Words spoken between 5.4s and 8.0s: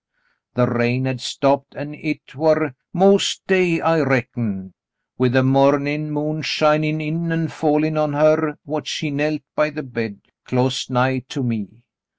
mornin' moon shinin' in an' fallin'